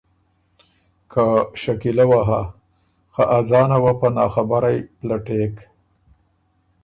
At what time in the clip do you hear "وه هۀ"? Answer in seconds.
2.09-2.41